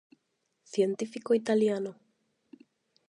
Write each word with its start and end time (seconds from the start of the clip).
Científico 0.73 1.31
italiano. 1.41 1.91